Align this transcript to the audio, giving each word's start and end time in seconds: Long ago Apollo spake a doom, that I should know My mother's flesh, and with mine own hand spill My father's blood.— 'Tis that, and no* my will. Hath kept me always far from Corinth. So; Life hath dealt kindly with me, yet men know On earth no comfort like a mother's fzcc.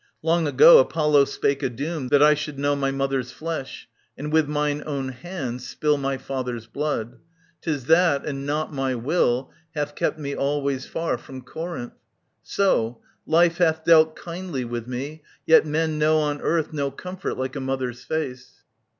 Long 0.23 0.47
ago 0.47 0.79
Apollo 0.79 1.25
spake 1.25 1.61
a 1.61 1.69
doom, 1.69 2.07
that 2.07 2.23
I 2.23 2.33
should 2.33 2.57
know 2.57 2.75
My 2.75 2.89
mother's 2.89 3.31
flesh, 3.31 3.87
and 4.17 4.33
with 4.33 4.47
mine 4.47 4.81
own 4.87 5.09
hand 5.09 5.61
spill 5.61 5.95
My 5.95 6.17
father's 6.17 6.65
blood.— 6.65 7.19
'Tis 7.61 7.85
that, 7.85 8.25
and 8.25 8.43
no* 8.43 8.65
my 8.69 8.95
will. 8.95 9.51
Hath 9.75 9.93
kept 9.93 10.17
me 10.17 10.35
always 10.35 10.87
far 10.87 11.19
from 11.19 11.43
Corinth. 11.43 11.93
So; 12.41 12.99
Life 13.27 13.59
hath 13.59 13.83
dealt 13.85 14.15
kindly 14.15 14.65
with 14.65 14.87
me, 14.87 15.21
yet 15.45 15.67
men 15.67 15.99
know 15.99 16.17
On 16.17 16.41
earth 16.41 16.73
no 16.73 16.89
comfort 16.89 17.35
like 17.37 17.55
a 17.55 17.59
mother's 17.61 18.03
fzcc. 18.03 18.53